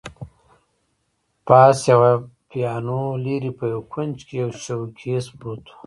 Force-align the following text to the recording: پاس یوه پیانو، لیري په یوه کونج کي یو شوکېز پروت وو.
پاس 1.45 1.77
یوه 1.91 2.11
پیانو، 2.49 3.01
لیري 3.23 3.51
په 3.57 3.65
یوه 3.73 3.85
کونج 3.93 4.15
کي 4.27 4.35
یو 4.41 4.49
شوکېز 4.63 5.25
پروت 5.39 5.63
وو. 5.67 5.73